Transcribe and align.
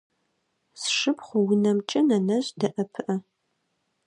Сшыпхъу 0.81 1.39
унэмкӏэ 1.51 1.99
нэнэжъ 2.07 2.49
дэӏэпыӏэ. 2.59 3.15